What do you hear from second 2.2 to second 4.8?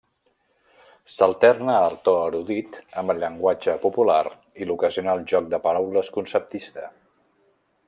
erudit amb el llenguatge popular i